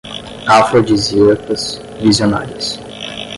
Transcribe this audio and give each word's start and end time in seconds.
afrodisíacas, 0.47 1.79
visionárias 2.01 2.79